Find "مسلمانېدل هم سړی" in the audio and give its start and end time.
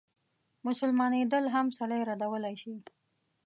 0.67-2.01